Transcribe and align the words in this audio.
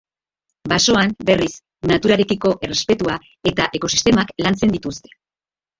Basoan, 0.71 1.13
berriz, 1.29 1.51
naturarekiko 1.93 2.55
errespetua 2.69 3.21
eta 3.53 3.71
ekosistemak 3.81 4.37
lantzen 4.47 4.77
dituzte. 4.79 5.19